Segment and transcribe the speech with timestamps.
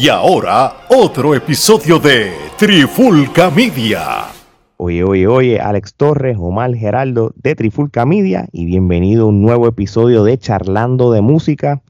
[0.00, 4.28] Y ahora, otro episodio de Trifulca Media.
[4.78, 9.68] Oye, oye, oye, Alex Torres, Omar Geraldo de Trifulca Media y bienvenido a un nuevo
[9.68, 11.82] episodio de Charlando de Música.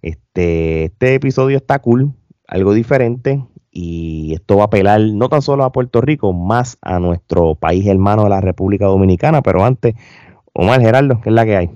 [0.00, 2.14] Este, este episodio está cool,
[2.46, 6.98] algo diferente y esto va a apelar no tan solo a Puerto Rico, más a
[7.00, 9.42] nuestro país hermano de la República Dominicana.
[9.42, 9.94] Pero antes,
[10.54, 11.70] Omar Geraldo, ¿qué es la que hay?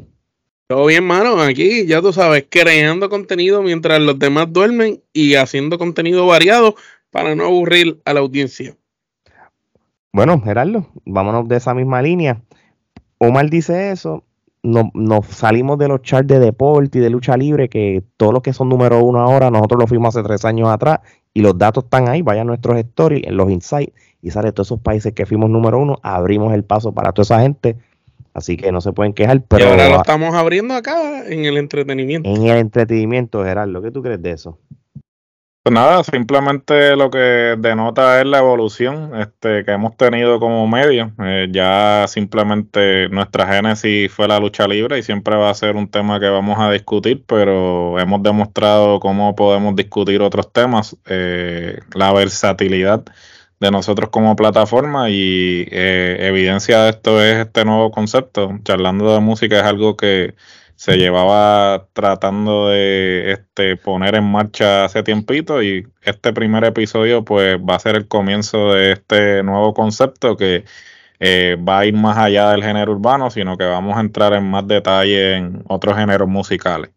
[0.73, 1.39] Todo bien, mano.
[1.43, 6.77] Aquí, ya tú sabes, creando contenido mientras los demás duermen y haciendo contenido variado
[7.10, 8.74] para no aburrir a la audiencia.
[10.15, 12.41] Bueno, Gerardo, vámonos de esa misma línea.
[13.19, 14.24] Omar dice eso,
[14.62, 18.41] nos, nos salimos de los charts de deporte y de lucha libre, que todos los
[18.41, 21.01] que son número uno ahora, nosotros lo fuimos hace tres años atrás,
[21.34, 24.80] y los datos están ahí, vayan nuestros stories, en los insights, y sale todos esos
[24.80, 27.77] países que fuimos número uno, abrimos el paso para toda esa gente
[28.34, 29.42] Así que no se pueden quejar.
[29.48, 32.28] Pero y ahora lo estamos abriendo acá en el entretenimiento.
[32.28, 34.59] En el entretenimiento, Gerardo, ¿qué tú crees de eso?
[35.64, 41.12] Pues nada, simplemente lo que denota es la evolución este, que hemos tenido como medio.
[41.23, 45.88] Eh, ya simplemente nuestra génesis fue la lucha libre y siempre va a ser un
[45.88, 52.12] tema que vamos a discutir, pero hemos demostrado cómo podemos discutir otros temas, eh, la
[52.12, 53.04] versatilidad
[53.63, 58.59] de nosotros como plataforma y eh, evidencia de esto es este nuevo concepto.
[58.65, 60.35] Charlando de música es algo que
[60.74, 67.56] se llevaba tratando de este, poner en marcha hace tiempito y este primer episodio pues
[67.56, 70.65] va a ser el comienzo de este nuevo concepto que
[71.21, 74.50] eh, va a ir más allá del género urbano, sino que vamos a entrar en
[74.50, 76.91] más detalle en otros géneros musicales.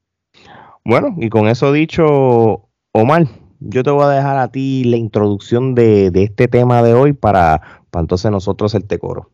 [0.84, 3.28] Bueno, y con eso dicho, Omar,
[3.68, 7.84] yo te voy a dejar a ti la introducción de, este tema de hoy para,
[7.90, 9.32] para entonces nosotros el tecoro.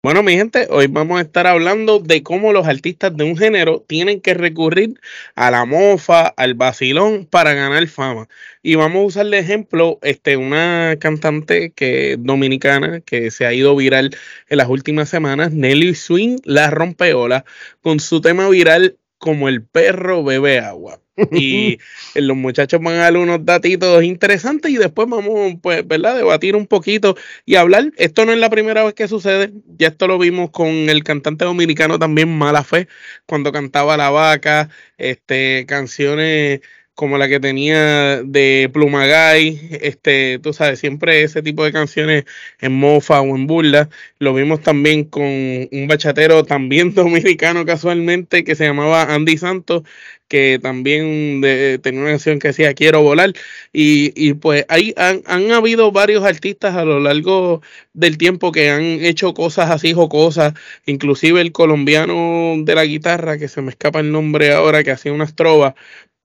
[0.00, 3.84] Bueno, mi gente, hoy vamos a estar hablando de cómo los artistas de un género
[3.86, 5.00] tienen que recurrir
[5.34, 8.28] a la mofa, al vacilón para ganar fama.
[8.62, 13.74] Y vamos a usar de ejemplo este, una cantante que dominicana que se ha ido
[13.74, 14.16] viral
[14.48, 17.44] en las últimas semanas, Nelly Swing, la rompeola,
[17.82, 21.00] con su tema viral como el perro bebe agua.
[21.32, 21.78] Y
[22.14, 26.16] los muchachos van a dar unos datitos interesantes y después vamos, pues, ¿verdad?
[26.16, 27.92] Debatir un poquito y hablar.
[27.96, 29.52] Esto no es la primera vez que sucede.
[29.76, 32.88] Ya esto lo vimos con el cantante dominicano también, Mala Fe,
[33.26, 36.60] cuando cantaba La Vaca, este, canciones
[36.98, 42.24] como la que tenía de Plumagay, este, tú sabes, siempre ese tipo de canciones
[42.58, 43.88] en mofa o en burla.
[44.18, 49.84] Lo vimos también con un bachatero también dominicano casualmente que se llamaba Andy Santos,
[50.28, 51.40] que también
[51.82, 53.32] tenía una canción que decía Quiero volar.
[53.72, 57.62] Y, y pues ahí han, han, habido varios artistas a lo largo
[57.94, 60.54] del tiempo que han hecho cosas así jocosas,
[60.86, 65.12] inclusive el colombiano de la guitarra, que se me escapa el nombre ahora, que hacía
[65.12, 65.74] unas trovas,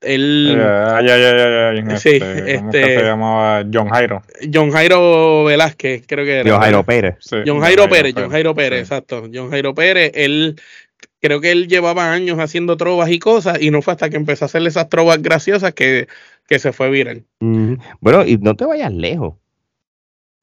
[0.03, 0.58] él.
[0.59, 4.22] Ay, ay, ay, sí, este, este, se llamaba John Jairo.
[4.53, 6.52] John Jairo Velázquez, creo que era.
[6.52, 7.16] John Jairo Pérez.
[7.46, 9.30] John, Jairo, Pérez, John Jairo Pérez, exacto.
[9.34, 10.56] John Jairo Pérez, él.
[11.23, 14.44] Creo que él llevaba años haciendo trovas y cosas, y no fue hasta que empezó
[14.44, 16.09] a hacerle esas trovas graciosas que,
[16.50, 17.23] que se fue viral.
[18.01, 19.35] Bueno, y no te vayas lejos.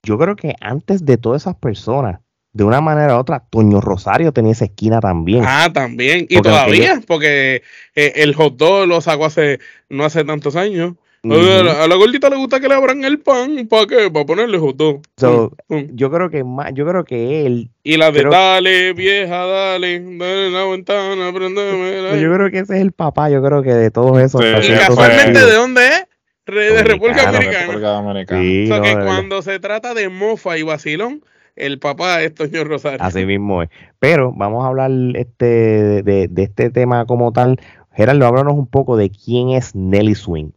[0.03, 2.21] Yo creo que antes de todas esas personas
[2.55, 5.45] de una manera u otra, Toño Rosario tenía esa esquina también.
[5.47, 6.27] Ah, también.
[6.31, 7.63] Y todavía, porque
[7.95, 9.59] eh, el hot dog lo sacó hace
[9.91, 10.95] no hace tantos años.
[11.23, 14.11] A, la, gordita le gusta que le abran el pan, ¿para qué?
[14.11, 15.03] Para ponerle dog.
[15.21, 15.89] Mm, mm.
[15.93, 17.71] Yo creo que más, yo creo que él.
[17.83, 22.21] Y la de dale, vieja, dale, dale la ventana, prendeme.
[22.21, 24.43] Yo creo que ese es el papá, yo creo que de todos esos.
[24.43, 26.07] y casualmente, ¿de dónde es?
[26.47, 27.79] de República Americana.
[27.79, 31.23] o sea que cuando se trata de mofa y vacilón,
[31.57, 32.99] el papá es Toño Rosario.
[33.01, 33.69] Así mismo es.
[33.99, 37.61] Pero vamos a hablar este, de, este tema como tal.
[37.93, 40.51] Gerardo, háblanos un poco de quién es Nelly Swing.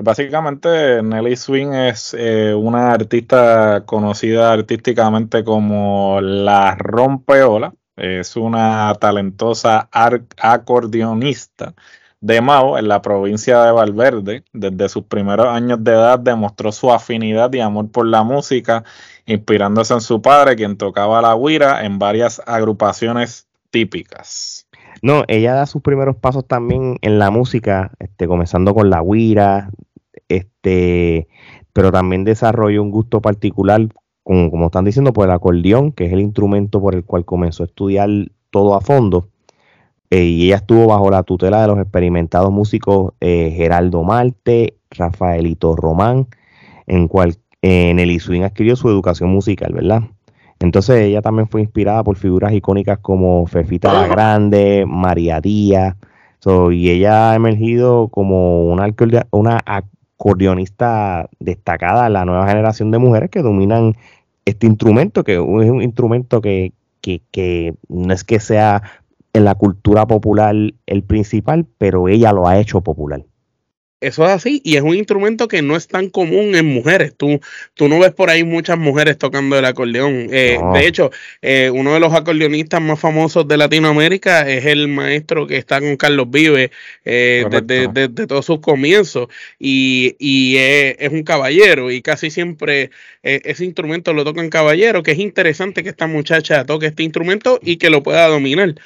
[0.00, 7.74] Básicamente, Nelly Swing es eh, una artista conocida artísticamente como La Rompeola.
[7.96, 11.74] Es una talentosa acordeonista
[12.20, 14.44] de Mao en la provincia de Valverde.
[14.52, 18.84] Desde sus primeros años de edad demostró su afinidad y amor por la música
[19.26, 24.66] inspirándose en su padre, quien tocaba la guira en varias agrupaciones típicas.
[25.02, 29.70] No, ella da sus primeros pasos también en la música, este, comenzando con la guira,
[30.28, 31.28] este,
[31.72, 33.88] pero también desarrolló un gusto particular,
[34.22, 37.62] como, como están diciendo, por el acordeón, que es el instrumento por el cual comenzó
[37.62, 38.08] a estudiar
[38.50, 39.28] todo a fondo.
[40.10, 45.76] Eh, y ella estuvo bajo la tutela de los experimentados músicos eh, Geraldo Marte, Rafaelito
[45.76, 46.28] Román,
[46.86, 50.04] en cual en el Swing adquirió su educación musical, ¿verdad?
[50.60, 55.96] Entonces ella también fue inspirada por figuras icónicas como Fefita la Grande, María Díaz,
[56.70, 58.88] y ella ha emergido como una,
[59.30, 59.60] una
[60.18, 63.94] acordeonistas destacadas, la nueva generación de mujeres que dominan
[64.44, 68.82] este instrumento, que es un instrumento que, que no es que sea
[69.32, 70.54] en la cultura popular
[70.86, 73.24] el principal, pero ella lo ha hecho popular.
[74.00, 77.16] Eso es así y es un instrumento que no es tan común en mujeres.
[77.16, 77.40] Tú,
[77.74, 80.28] tú no ves por ahí muchas mujeres tocando el acordeón.
[80.30, 81.10] Eh, de hecho,
[81.42, 85.96] eh, uno de los acordeonistas más famosos de Latinoamérica es el maestro que está con
[85.96, 86.70] Carlos Vive
[87.04, 89.28] eh, desde, todos sus comienzos
[89.58, 92.90] y, y es, un caballero y casi siempre
[93.22, 97.58] ese instrumento lo toca un caballero, que es interesante que esta muchacha toque este instrumento
[97.62, 98.76] y que lo pueda dominar.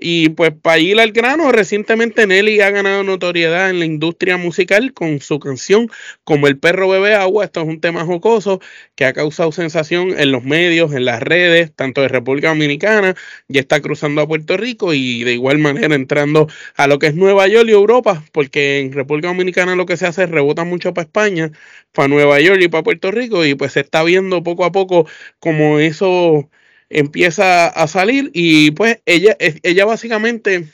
[0.00, 4.92] Y pues para ir al grano, recientemente Nelly ha ganado notoriedad en la industria musical
[4.94, 5.88] con su canción
[6.24, 7.44] Como el perro bebe agua.
[7.44, 8.60] Esto es un tema jocoso
[8.94, 13.14] que ha causado sensación en los medios, en las redes, tanto de República Dominicana,
[13.48, 17.14] ya está cruzando a Puerto Rico y de igual manera entrando a lo que es
[17.14, 20.94] Nueva York y Europa, porque en República Dominicana lo que se hace es rebota mucho
[20.94, 21.50] para España,
[21.92, 25.06] para Nueva York y para Puerto Rico y pues se está viendo poco a poco
[25.38, 26.50] como eso
[26.90, 30.68] empieza a salir y pues ella, ella básicamente,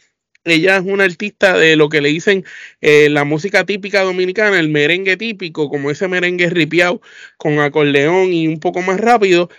[0.44, 2.44] ella es una artista de lo que le dicen
[2.80, 7.00] eh, la música típica dominicana, el merengue típico, como ese merengue ripiado
[7.36, 9.50] con acordeón y un poco más rápido,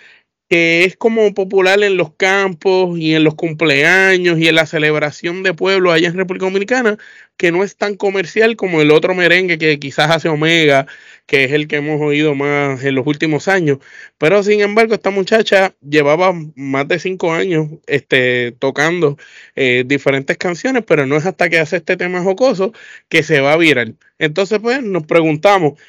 [0.50, 5.44] que es como popular en los campos y en los cumpleaños y en la celebración
[5.44, 6.98] de pueblo allá en República Dominicana,
[7.38, 10.88] que no es tan comercial como el otro merengue que quizás hace Omega,
[11.25, 13.80] que es el que hemos oído más en los últimos años.
[14.18, 19.18] Pero sin embargo, esta muchacha llevaba más de cinco años este, tocando
[19.56, 22.74] eh, diferentes canciones, pero no es hasta que hace este tema jocoso
[23.10, 23.98] que se va a viral.
[24.19, 25.80] Entonces, pues nos preguntamos,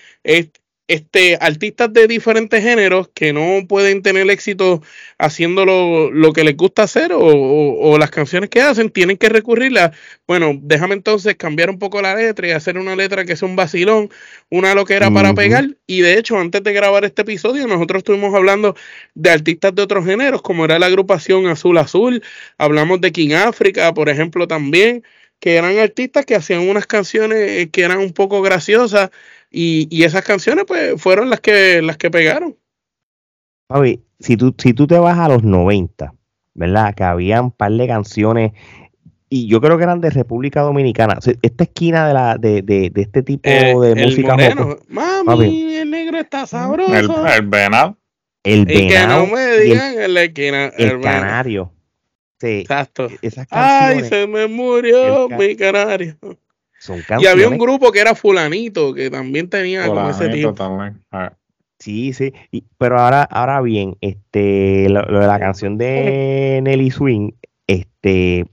[0.88, 4.82] este, artistas de diferentes géneros que no pueden tener éxito
[5.18, 9.92] haciendo lo, que les gusta hacer o, las canciones que hacen, tienen que recurrir a,
[10.26, 13.54] bueno, déjame entonces cambiar un poco la letra y hacer una letra que sea un
[13.54, 14.08] vacilón,
[14.48, 15.66] una lo que era para pegar.
[15.86, 18.74] Y de hecho, antes de grabar este episodio, nosotros estuvimos hablando
[19.14, 22.22] de artistas de otros géneros, como era la agrupación Azul Azul,
[22.56, 25.04] hablamos de King Africa, por ejemplo, también
[25.40, 29.10] que eran artistas que hacían unas canciones que eran un poco graciosas
[29.50, 32.56] y, esas canciones, pues, fueron las que, las que pegaron.
[33.68, 36.12] Fabi, si tú, si tú te vas a los 90,
[36.54, 36.94] ¿verdad?
[36.94, 38.52] Que había un par de canciones,
[39.30, 41.18] y yo creo que eran de República Dominicana.
[41.42, 44.36] esta esquina de la de, de, de este tipo eh, de música.
[44.88, 46.94] Mami, el negro está sabroso.
[46.94, 47.98] El, venado.
[48.42, 49.24] El venado.
[49.24, 51.72] que no me digan el, el, canario.
[52.40, 52.60] Sí.
[52.60, 53.08] Exacto.
[53.50, 56.16] Ay, se me murió mi canario
[57.18, 60.54] y había un grupo que era fulanito, que también tenía como ese tipo.
[61.10, 61.32] Ah.
[61.78, 62.32] Sí, sí,
[62.76, 67.32] pero ahora, ahora bien, este, lo, de la canción de Nelly Swing,
[67.68, 68.46] este,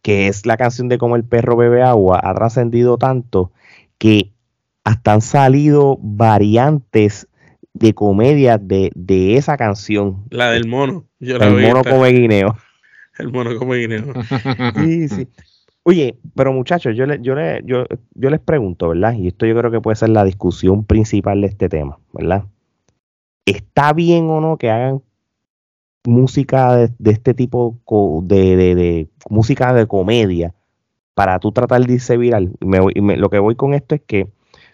[0.00, 3.52] que es la canción de Como el perro bebe agua, ha trascendido tanto
[3.98, 4.32] que
[4.84, 7.26] hasta han salido variantes
[7.74, 10.24] de comedia de, de esa canción.
[10.30, 11.06] La del mono.
[11.20, 12.56] el mono come guineo.
[13.18, 14.12] El mono come guineo.
[14.76, 15.28] sí, sí.
[15.86, 17.84] Oye, pero muchachos, yo, le, yo, le, yo,
[18.14, 19.12] yo les pregunto, ¿verdad?
[19.12, 22.44] Y esto yo creo que puede ser la discusión principal de este tema, ¿verdad?
[23.44, 25.02] ¿Está bien o no que hagan
[26.04, 27.78] música de, este tipo
[28.24, 30.54] de, de, música de comedia
[31.12, 32.52] para tú tratar de irse viral?
[32.60, 34.28] lo que voy con esto es que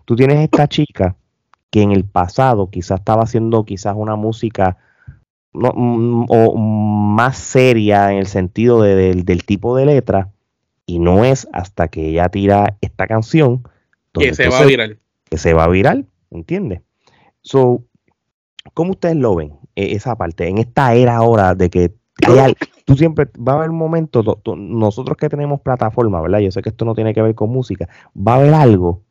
[0.04, 1.16] tú tienes esta chica
[1.70, 4.76] que en el pasado quizás estaba haciendo quizás una música
[5.54, 10.30] mm, o más seria en el sentido del tipo de letra
[10.90, 13.62] y no es hasta que ella tira esta canción
[14.12, 14.98] que se va a viral.
[15.30, 16.82] Que se va a viral, ¿entiendes?
[17.42, 17.84] So,
[18.74, 19.52] ¿cómo ustedes lo ven?
[19.76, 21.92] E, esa parte, en esta era ahora de que
[22.84, 24.24] tú siempre va a haber un momento,
[24.56, 26.40] nosotros que tenemos plataforma, ¿verdad?
[26.40, 29.04] Yo sé que esto no tiene que ver con música, va a haber algo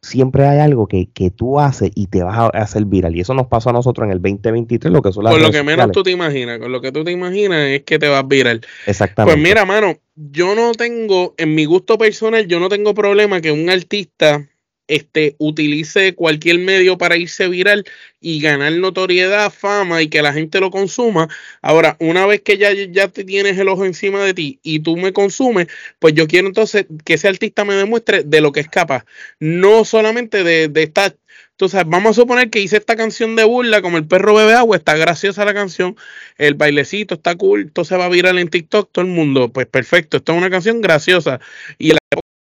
[0.00, 3.16] siempre hay algo que, que, tú haces y te vas a hacer viral.
[3.16, 5.50] Y eso nos pasó a nosotros en el 2023, lo que son las Con lo
[5.50, 8.26] que menos tú te imaginas, con lo que tú te imaginas es que te vas
[8.26, 8.60] viral.
[8.86, 9.34] Exactamente.
[9.34, 13.52] Pues mira, mano, yo no tengo, en mi gusto personal, yo no tengo problema que
[13.52, 14.48] un artista
[14.88, 17.84] este, utilice cualquier medio para irse viral
[18.20, 21.28] y ganar notoriedad, fama y que la gente lo consuma.
[21.62, 24.96] Ahora, una vez que ya, ya te tienes el ojo encima de ti y tú
[24.96, 25.68] me consumes,
[25.98, 29.04] pues yo quiero entonces que ese artista me demuestre de lo que es capaz.
[29.38, 31.16] No solamente de, de estar
[31.58, 34.76] entonces, vamos a suponer que hice esta canción de burla, como el perro bebe agua,
[34.76, 35.96] está graciosa la canción,
[36.36, 40.18] el bailecito está cool, entonces va a viral en TikTok, todo el mundo, pues perfecto,
[40.18, 41.40] esta es una canción graciosa.
[41.76, 41.98] Y la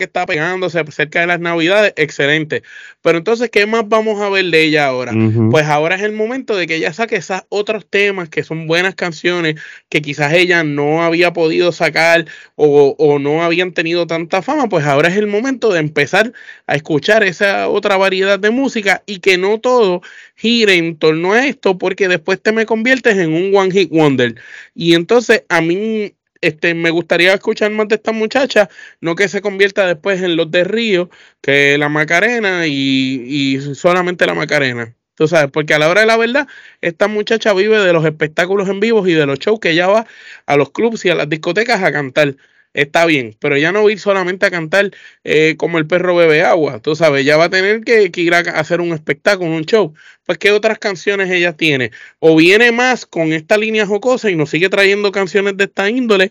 [0.02, 2.64] que está pegándose cerca de las navidades, excelente.
[3.02, 5.12] Pero entonces, ¿qué más vamos a ver de ella ahora?
[5.50, 8.96] Pues ahora es el momento de que ella saque esos otros temas que son buenas
[8.96, 14.68] canciones que quizás ella no había podido sacar o, o no habían tenido tanta fama,
[14.68, 16.32] pues ahora es el momento de empezar
[16.66, 20.02] a escuchar esa otra variedad de música y que no todo
[20.34, 24.34] gire en torno a esto porque después te me conviertes en un one hit wonder.
[24.74, 28.68] Y entonces a mí este, me gustaría escuchar más de esta muchacha,
[29.00, 31.08] no que se convierta después en los de Río,
[31.40, 34.94] que la Macarena y, solamente la Macarena.
[35.14, 36.48] Tú sabes, porque a la hora de la verdad,
[36.80, 40.06] esta muchacha vive de los espectáculos en vivos y de los shows que ella va
[40.46, 42.36] a los clubs y a las discotecas a cantar
[42.74, 44.90] está bien, pero ya no va ir solamente a cantar
[45.24, 48.38] eh, como el perro bebe agua, tú sabes, ya va a tener que, ir a
[48.38, 49.94] hacer un espectáculo, un show.
[50.24, 51.90] Pues, ¿qué otras canciones ella tiene?
[52.18, 56.30] O viene más con esta línea jocosa y nos sigue trayendo canciones de esta índole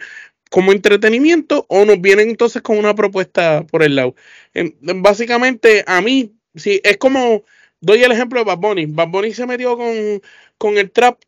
[0.49, 4.15] como entretenimiento, o nos vienen entonces con una propuesta por el lado.
[4.81, 7.43] básicamente, a mí, sí, es como,
[7.79, 8.85] doy el ejemplo de Bad Bunny.
[8.87, 10.21] Bad Bunny se metió con,
[10.57, 11.21] con el trap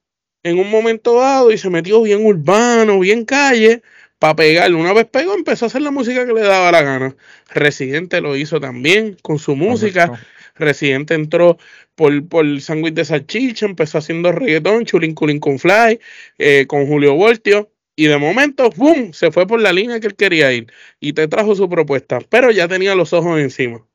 [0.43, 3.82] en un momento dado y se metió bien urbano, bien calle
[4.24, 4.77] para pegarle.
[4.77, 7.13] Una vez pegó, empezó a hacer la música que le daba la gana.
[7.53, 10.13] Residente lo hizo también con su música.
[10.56, 11.58] Residente entró
[11.96, 16.00] por, por el sándwich de salchicha, empezó haciendo reggaetón, chulín culín con fly,
[16.38, 17.70] eh, con Julio Voltio.
[17.98, 19.12] Y de momento, ¡boom!
[19.12, 20.68] Se fue por la línea que él quería ir.
[21.01, 22.20] Y te trajo su propuesta.
[22.30, 23.86] Pero ya tenía los ojos encima.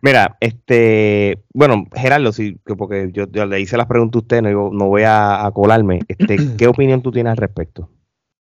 [0.00, 4.86] Mira, este, bueno, Gerardo, sí, porque yo, le hice las preguntas a usted, no, no
[4.86, 6.00] voy a, a colarme.
[6.08, 7.90] Este, ¿Qué opinión tú tienes al respecto?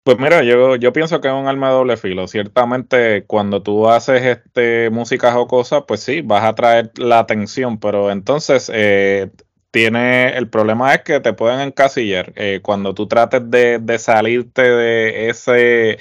[0.08, 2.30] Pues mira, yo, yo pienso que es un arma de doble filo.
[2.30, 7.78] Ciertamente, cuando tú haces este música o cosas, pues sí, vas a traer la atención,
[7.78, 9.30] pero entonces eh,
[9.70, 12.32] tiene el problema es que te pueden encasillar.
[12.38, 15.98] Eh, cuando tú trates de, de, salirte de ese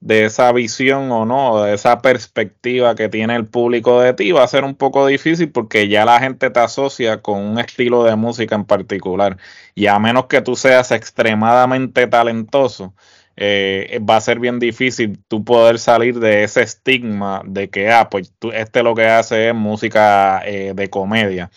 [0.00, 4.44] de esa visión o no, de esa perspectiva que tiene el público de ti, va
[4.44, 8.16] a ser un poco difícil porque ya la gente te asocia con un estilo de
[8.16, 9.36] música en particular.
[9.74, 12.94] Y a menos que tú seas extremadamente talentoso,
[13.36, 18.08] eh, va a ser bien difícil tú poder salir de ese estigma de que, ah,
[18.10, 21.50] pues este lo que hace es música eh, de comedia.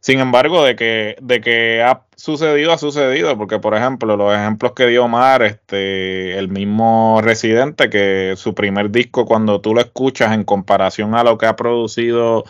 [0.00, 4.72] Sin embargo, de que, de que ha sucedido, ha sucedido, porque por ejemplo, los ejemplos
[4.72, 10.32] que dio Omar, este, el mismo Residente, que su primer disco, cuando tú lo escuchas
[10.32, 12.44] en comparación a lo que ha producido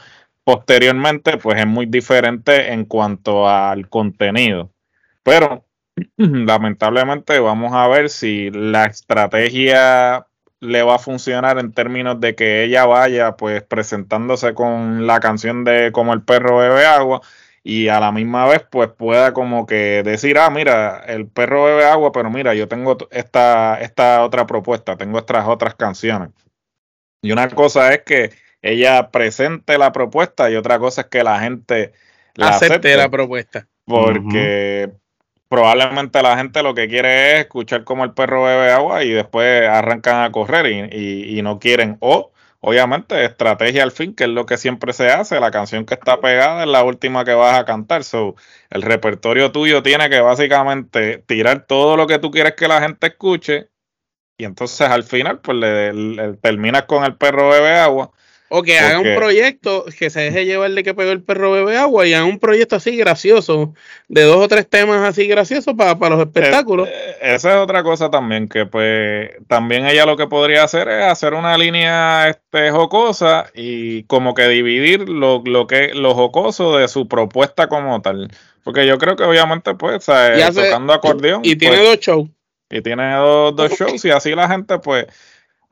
[0.45, 4.71] posteriormente, pues es muy diferente en cuanto al contenido.
[5.23, 5.65] Pero
[6.17, 10.27] lamentablemente vamos a ver si la estrategia
[10.61, 15.65] le va a funcionar en términos de que ella vaya pues presentándose con la canción
[15.65, 17.21] de como el perro bebe agua
[17.63, 21.85] y a la misma vez pues pueda como que decir, ah, mira, el perro bebe
[21.85, 26.31] agua, pero mira, yo tengo esta, esta otra propuesta, tengo estas otras canciones.
[27.23, 28.31] Y una cosa es que
[28.63, 31.93] ella presente la propuesta y otra cosa es que la gente
[32.35, 33.67] la acepte, la propuesta.
[33.85, 34.93] Porque
[35.49, 39.69] probablemente la gente lo que quiere es escuchar como el perro bebe agua y después
[39.69, 41.97] arrancan a correr y, no quieren.
[42.01, 45.41] O, obviamente, estrategia al fin, que es lo que siempre se hace.
[45.41, 48.05] La canción que está pegada es la última que vas a cantar.
[48.05, 48.37] So,
[48.71, 53.09] el repertorio tuyo tiene que básicamente tirar todo lo que tú quieres que la gente
[53.09, 53.71] escuche.
[54.39, 58.13] Y entonces al final, pues le terminas con el perro bebe agua
[58.49, 61.77] o que haga un proyecto que se deje llevar de que pegó el perro bebe
[61.77, 63.75] agua y haga un proyecto así gracioso,
[64.09, 66.89] de dos o tres temas así graciosos para, los espectáculos.
[66.89, 71.05] Eh, esa es otra cosa también, que pues también ella lo que podría hacer es
[71.05, 76.89] hacer una línea este, jocosa y como que dividir lo, lo que lo jocoso de
[76.89, 78.31] su propuesta como tal.
[78.63, 81.43] Porque yo creo que obviamente pues tocando acordeón.
[81.45, 82.29] Y, tiene pues, dos shows.
[82.71, 85.07] Y tiene dos, dos shows y así la gente pues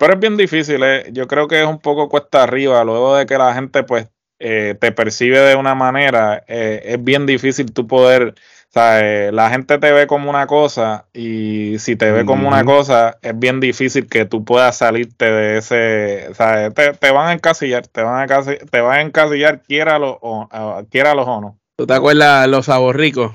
[0.04, 1.06] pero es bien difícil, eh.
[1.12, 4.06] yo creo que es un poco cuesta arriba, luego de que la gente pues
[4.38, 9.48] eh, te percibe de una manera, eh, es bien difícil tú poder, o sea, la
[9.48, 13.60] gente te ve como una cosa y si te ve como una cosa, es bien
[13.60, 18.30] difícil que tú puedas salirte de ese, o sea, te, van a encasillar, te van
[18.30, 21.58] a, te van a encasillar, quiera o, quiera o no.
[21.78, 23.32] ¿Tú te acuerdas los saborricos?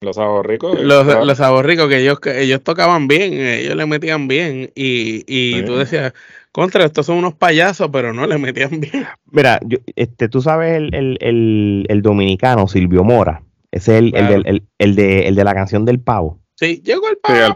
[0.00, 0.80] Los aborricos.
[0.80, 4.70] Los, los que ellos, ellos tocaban bien, ellos le metían bien.
[4.76, 6.12] Y, y tú decías,
[6.52, 9.06] contra, estos son unos payasos, pero no le metían bien.
[9.26, 13.42] Mira, yo, este, tú sabes el, el, el, dominicano Silvio Mora.
[13.72, 16.38] Ese es el, el, el, de, el de la canción del pavo.
[16.54, 17.54] Sí, llegó el pavo.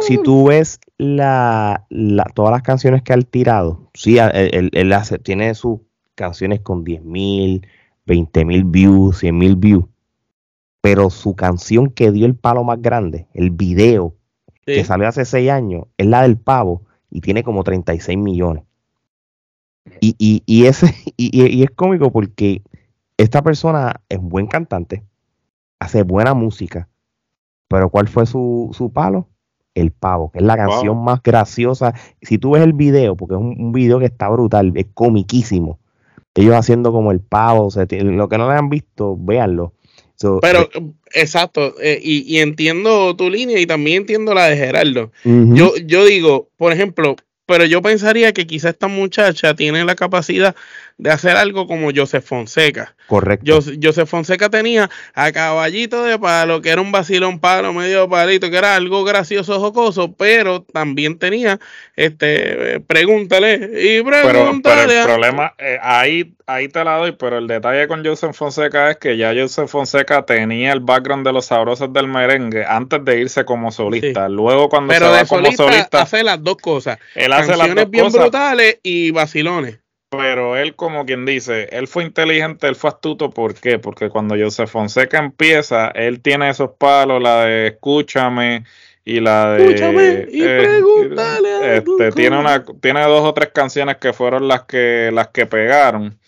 [0.00, 5.18] Si, tú ves la, la, todas las canciones que ha tirado, sí, él, él hace,
[5.18, 5.80] tiene sus
[6.14, 7.66] canciones con 10 mil,
[8.06, 9.84] 20 mil views, 100 mil views
[10.84, 14.16] pero su canción que dio el palo más grande, el video
[14.66, 18.64] que salió hace seis años, es la del pavo y tiene como 36 millones.
[20.02, 22.62] Y, y, y ese, y, y es cómico porque
[23.16, 25.02] esta persona es un buen cantante,
[25.78, 26.86] hace buena música,
[27.66, 29.30] pero ¿cuál fue su, su palo?
[29.74, 31.94] El pavo, que es la canción más graciosa.
[32.20, 35.78] Si tú ves el video, porque es un, un video que está brutal, es comiquísimo.
[36.34, 39.72] Ellos haciendo como el pavo, o sea, lo que no le han visto, véanlo.
[40.16, 40.80] So, Pero, eh,
[41.12, 45.10] exacto, eh, y, y entiendo tu línea y también entiendo la de Gerardo.
[45.24, 47.16] Yo, yo digo, por ejemplo,
[47.46, 50.54] pero yo pensaría que quizá esta muchacha tiene la capacidad
[50.96, 52.94] de hacer algo como Joseph Fonseca.
[53.08, 53.44] correcto.
[53.44, 58.48] Yo, Joseph Fonseca tenía a caballito de palo, que era un vacilón palo, medio palito,
[58.48, 61.58] que era algo gracioso, jocoso, pero también tenía,
[61.96, 65.00] este, pregúntale y Pero, pero pregúntale.
[65.00, 68.98] el problema, eh, ahí, ahí te la doy, pero el detalle con Joseph Fonseca es
[68.98, 73.44] que ya Joseph Fonseca tenía el background de los sabrosos del merengue antes de irse
[73.44, 74.28] como solista.
[74.28, 76.98] Luego cuando pero se va de como solista, solista, hace las dos cosas.
[77.16, 79.83] él hace las Canciones dos bien cosas, brutales y vacilones.
[80.16, 83.78] Pero él como quien dice, él fue inteligente, él fue astuto, ¿por qué?
[83.78, 88.64] Porque cuando Joseph Fonseca empieza, él tiene esos palos, la de escúchame
[89.04, 93.50] y la de Escúchame y pregúntale a tu este, tiene una tiene dos o tres
[93.52, 96.18] canciones que fueron las que las que pegaron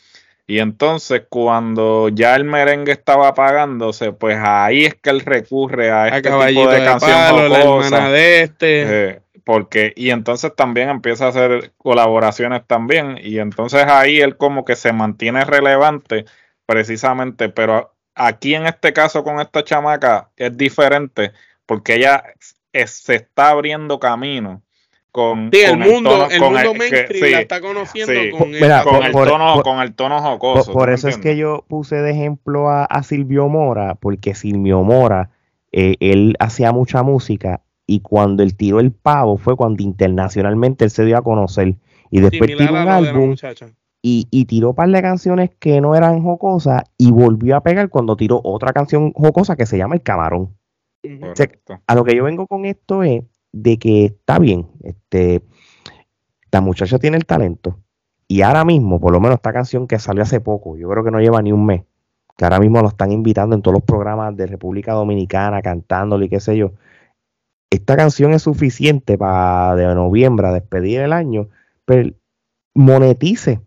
[0.46, 6.08] y entonces cuando ya el merengue estaba apagándose pues ahí es que él recurre a
[6.08, 8.82] este tipo de de canción palo, la hermana de este.
[9.10, 14.64] eh, porque y entonces también empieza a hacer colaboraciones también y entonces ahí él como
[14.64, 16.24] que se mantiene relevante
[16.66, 21.30] precisamente pero aquí en este caso con esta chamaca es diferente
[21.64, 22.24] porque ella
[22.72, 24.62] es- se está abriendo camino
[25.12, 28.30] con, Sí, el mundo, tono- el con mundo que- mainstream sí, la está conociendo sí.
[28.32, 30.94] con Mira, esta- con el por- tono por- con el tono jocoso por ¿tú me
[30.96, 35.30] eso es que yo puse de ejemplo a, a Silvio Mora, porque Silvio Mora,
[35.70, 40.90] eh, él hacía mucha música y cuando él tiró el pavo fue cuando internacionalmente él
[40.90, 41.76] se dio a conocer
[42.10, 43.36] y después similar tiró un álbum
[44.02, 47.88] y, y tiró un par de canciones que no eran jocosas y volvió a pegar
[47.88, 50.56] cuando tiró otra canción jocosa que se llama El Camarón.
[51.86, 55.42] A lo que yo vengo con esto es de que está bien, este,
[56.50, 57.78] la muchacha tiene el talento
[58.28, 61.10] y ahora mismo, por lo menos esta canción que salió hace poco, yo creo que
[61.10, 61.82] no lleva ni un mes,
[62.36, 66.28] que ahora mismo lo están invitando en todos los programas de República Dominicana, cantándolo y
[66.28, 66.72] qué sé yo.
[67.70, 71.48] Esta canción es suficiente para de noviembre a despedir el año,
[71.84, 72.10] pero
[72.74, 73.60] monetice.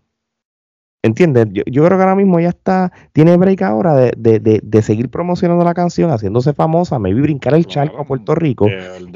[1.02, 1.48] ¿Entiendes?
[1.52, 4.82] Yo, yo creo que ahora mismo ya está, tiene break ahora de, de, de, de
[4.82, 8.68] seguir promocionando la canción, haciéndose famosa, maybe brincar el charco a Puerto Rico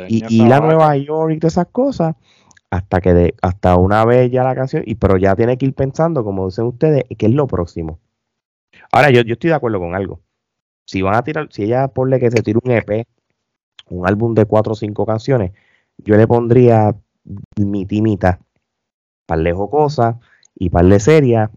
[0.08, 0.62] y, y ir a.
[0.62, 2.16] Nueva York y todas esas cosas,
[2.70, 5.74] hasta que de, hasta una vez ya la canción, y pero ya tiene que ir
[5.74, 8.00] pensando, como dicen ustedes, qué es lo próximo.
[8.92, 10.22] Ahora, yo, yo estoy de acuerdo con algo.
[10.86, 13.08] Si van a tirar, si ella ponle que se tire un EP,
[13.94, 15.52] un álbum de cuatro o cinco canciones,
[15.98, 16.96] yo le pondría
[17.58, 18.40] mi timita,
[19.26, 20.16] par de cosas
[20.56, 21.50] y par de serias,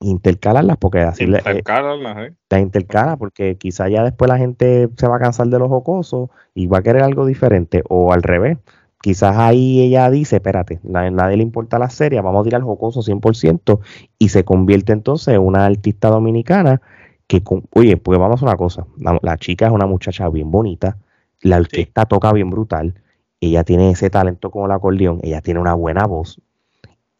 [0.00, 2.60] intercalarlas, porque así le, eh, Intercálalas, ¿eh?
[2.60, 6.66] intercala, porque quizá ya después la gente se va a cansar de los jocosos y
[6.66, 8.58] va a querer algo diferente, o al revés.
[9.02, 13.02] Quizás ahí ella dice, espérate, a nadie le importa la serie, vamos a tirar jocoso
[13.02, 13.80] 100%
[14.18, 16.80] y se convierte entonces en una artista dominicana
[17.26, 20.50] que, con- oye, pues vamos a una cosa, la, la chica es una muchacha bien
[20.50, 20.96] bonita,
[21.44, 22.94] la orquesta toca bien brutal,
[23.40, 26.40] ella tiene ese talento como el acordeón, ella tiene una buena voz,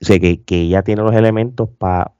[0.00, 2.12] o sea, que, que ella tiene los elementos pa-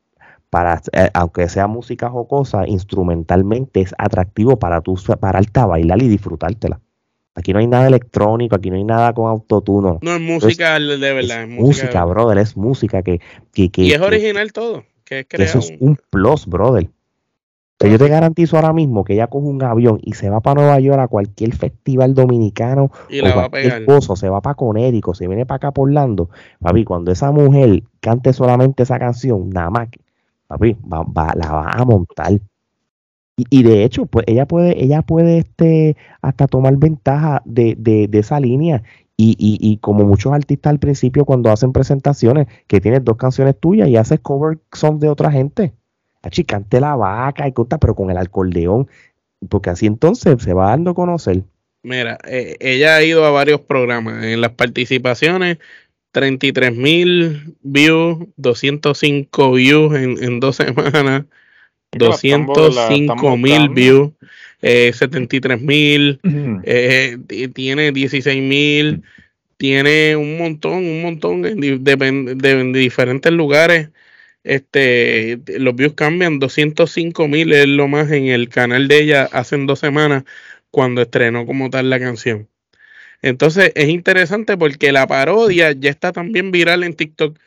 [0.50, 6.08] para, eh, aunque sea música jocosa, instrumentalmente es atractivo para tú pararte a bailar y
[6.08, 6.80] disfrutártela.
[7.34, 9.98] Aquí no hay nada electrónico, aquí no hay nada con autotuno.
[10.02, 13.20] No es música de verdad, es música, brother, es música que...
[13.52, 16.88] que, que- Y es que- original todo, que es eso es un plus, brother.
[17.80, 20.80] Yo te garantizo ahora mismo que ella coge un avión y se va para Nueva
[20.80, 23.84] York a cualquier festival dominicano y o la va a cualquier pegar.
[23.84, 27.82] cosa, se va para Conérico, se viene para acá por Orlando, papi, cuando esa mujer
[28.00, 29.88] cante solamente esa canción, nada más,
[30.46, 32.32] papi, va- va- la va a montar.
[33.36, 38.06] Y, y de hecho, pues ella puede, ella puede este, hasta tomar ventaja de, de,
[38.08, 38.82] de esa línea.
[39.16, 43.58] Y, y, y como muchos artistas al principio cuando hacen presentaciones, que tienes dos canciones
[43.58, 45.72] tuyas y haces cover son de otra gente.
[46.24, 48.88] Achi, cante la vaca y cosas, pero con el acordeón,
[49.48, 51.42] porque así entonces se va dando a conocer.
[51.82, 54.24] Mira, eh, ella ha ido a varios programas.
[54.24, 55.58] En las participaciones,
[56.12, 61.24] 33 mil views, 205 views en, en dos semanas,
[61.92, 64.12] La están bo- la están 205 mil views,
[64.62, 66.20] eh, 73 mil,
[66.64, 67.18] eh,
[67.52, 69.02] tiene 16 mil,
[69.58, 73.90] tiene un montón, un montón de, en diferentes lugares.
[74.44, 79.56] Este, los views cambian, 205 mil es lo más en el canal de ella hace
[79.56, 80.24] dos semanas
[80.70, 82.48] cuando estrenó como tal la canción.
[83.22, 87.38] Entonces es interesante porque la parodia ya está también viral en TikTok.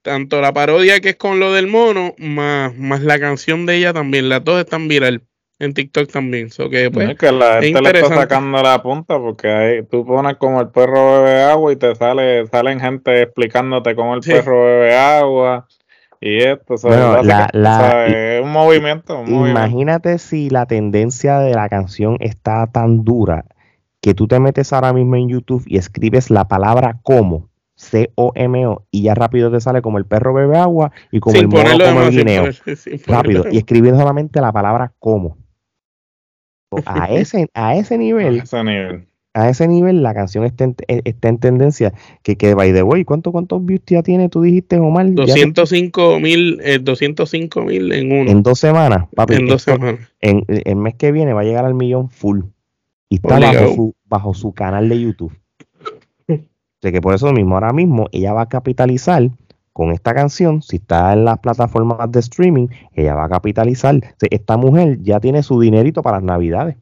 [0.00, 3.92] tanto la parodia que es con lo del mono, más, más la canción de ella
[3.92, 4.30] también.
[4.30, 5.22] Las dos están viral
[5.58, 6.48] en TikTok también.
[6.50, 10.06] So que, pues, es que la gente le está sacando la punta porque ahí tú
[10.06, 14.64] pones como el perro bebe agua y te sale salen gente explicándote cómo el perro
[14.64, 15.66] bebe agua
[16.20, 16.74] y esto.
[16.74, 19.24] es un movimiento.
[19.26, 23.44] imagínate si la tendencia de la canción está tan dura
[24.00, 27.48] que tú te metes ahora mismo en YouTube y escribes la palabra como.
[27.78, 31.70] C-O-M-O, y ya rápido te sale como el perro bebe agua y como el mono
[31.78, 32.46] come guineo.
[33.06, 35.36] Rápido, y escribiendo solamente la palabra como.
[36.86, 41.38] A ese, a ese nivel, a ese nivel, la canción está en, eh, está en
[41.38, 41.92] tendencia.
[42.22, 44.28] Que, que by the way, ¿cuánto, ¿cuántos views ya tiene?
[44.28, 45.12] Tú dijiste, Omar.
[45.12, 48.30] 205 mil, eh, 205 mil en uno.
[48.30, 49.34] En dos semanas, papi.
[49.34, 50.00] En dos semanas.
[50.20, 52.40] En, el mes que viene va a llegar al millón full.
[53.08, 55.32] Y está bajo su, bajo su canal de YouTube.
[56.26, 59.30] de que por eso mismo, ahora mismo, ella va a capitalizar
[59.76, 64.00] con esta canción, si está en las plataformas de streaming, ella va a capitalizar.
[64.30, 66.76] Esta mujer ya tiene su dinerito para las navidades.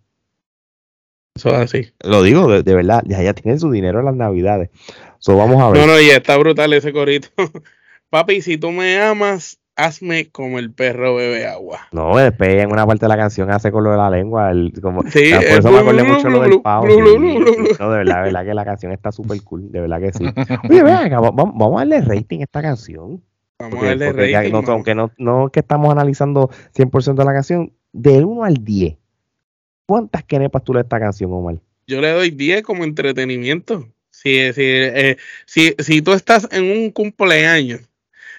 [1.35, 1.93] Eso es así.
[2.05, 4.71] Lo digo de, verdad, ya, tiene su dinero en las navidades.
[5.19, 5.81] So, vamos a ver.
[5.81, 7.29] No, no, y está brutal ese corito.
[8.11, 11.81] Papi, si tú me amas, hazme como el perro bebe agua.
[11.93, 14.51] No, después en una parte de la canción hace con lo de la lengua.
[14.51, 16.87] El, como, sí, por eso me acordé mucho lo del pavo.
[16.87, 20.25] no, de verdad, de verdad que la canción está súper cool, de verdad que sí.
[20.71, 23.23] Oye, venga, vamos, vamos a darle rating a esta canción.
[23.59, 24.53] Vamos a darle rating.
[24.53, 28.97] no, aunque no, no que estamos analizando 100% de la canción, del 1 al 10,
[29.87, 31.57] ¿cuántas kenepas tú le das a esta canción, Omar?
[31.87, 33.89] Yo le doy 10 como entretenimiento.
[34.11, 37.83] Si, si, eh, si, si tú estás en un cumpleaños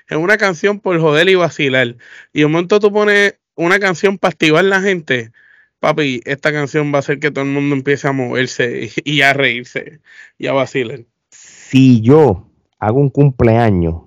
[0.07, 1.95] es una canción por joder y vacilar.
[2.33, 5.31] Y un momento tú pones una canción para activar la gente,
[5.79, 9.33] papi, esta canción va a hacer que todo el mundo empiece a moverse y, a
[9.33, 10.01] reírse
[10.37, 11.01] y a vacilar.
[11.29, 12.47] Si yo
[12.79, 14.03] hago un cumpleaños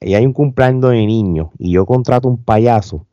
[0.00, 3.06] y hay un cumpleaños de niño y yo contrato un payaso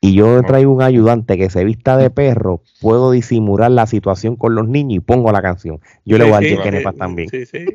[0.00, 4.54] y yo traigo un ayudante que se vista de perro, puedo disimular la situación con
[4.54, 5.80] los niños y pongo la canción.
[6.04, 7.28] Yo le voy a decir que nepas también.
[7.28, 7.66] Sí, sí.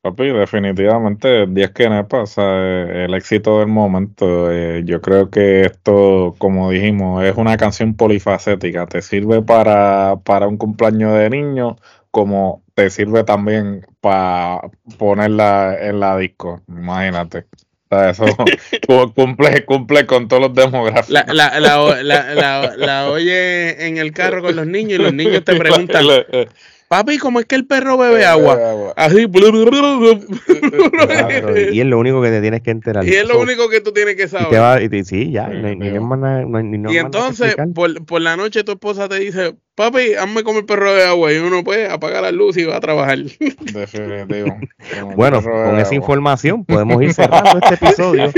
[0.00, 4.50] Papi, definitivamente 10 que nepa, o sea, el éxito del momento.
[4.50, 8.86] Eh, yo creo que esto, como dijimos, es una canción polifacética.
[8.86, 11.76] Te sirve para, para un cumpleaños de niño,
[12.10, 14.60] como te sirve también para
[14.98, 16.62] ponerla en la disco.
[16.68, 17.46] Imagínate.
[17.88, 18.26] Sea, eso
[19.14, 21.08] cumple, cumple con todos los demográficos.
[21.08, 25.44] La, la, la, la, la, oye en el carro con los niños y los niños
[25.44, 26.04] te preguntan.
[26.30, 26.46] Eh,
[26.88, 28.94] Papi, ¿cómo es que el perro bebe agua?
[28.96, 29.26] Así.
[31.70, 33.06] y es lo único que te tienes que enterar.
[33.06, 34.90] Y es lo único que tú tienes que saber.
[34.92, 35.50] Y sí, ya.
[35.52, 40.92] y entonces, por, por la noche tu esposa te dice, papi, hazme como el perro
[40.92, 41.32] de agua.
[41.32, 43.18] Y uno puede apagar la luz y va a trabajar.
[43.72, 44.56] Definitivo.
[45.14, 48.30] bueno, con esa información podemos ir cerrando este episodio.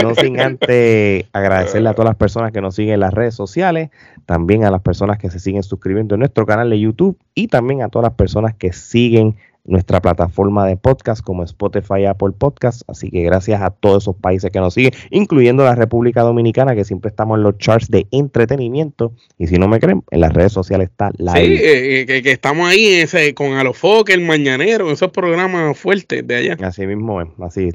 [0.00, 3.90] No sin antes agradecerle a todas las personas que nos siguen en las redes sociales,
[4.24, 7.82] también a las personas que se siguen suscribiendo en nuestro canal de YouTube y también
[7.82, 12.82] a todas las personas que siguen nuestra plataforma de podcast como Spotify Apple Podcast.
[12.88, 16.84] Así que gracias a todos esos países que nos siguen, incluyendo la República Dominicana, que
[16.84, 19.12] siempre estamos en los charts de entretenimiento.
[19.38, 21.32] Y si no me creen, en las redes sociales está la.
[21.32, 26.36] Sí, eh, eh, que, estamos ahí ese, con Alofoque, el Mañanero, esos programas fuertes de
[26.36, 26.56] allá.
[26.60, 27.70] Así mismo es, así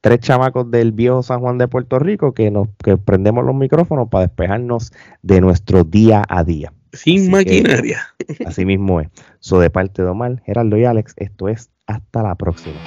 [0.00, 4.08] tres chamacos del viejo San Juan de Puerto Rico que nos que prendemos los micrófonos
[4.08, 4.92] para despejarnos
[5.22, 6.72] de nuestro día a día.
[6.92, 8.02] Sin maquinaria.
[8.46, 9.08] así mismo es.
[9.40, 12.80] So de parte de Omar, Geraldo y Alex, esto es hasta la próxima.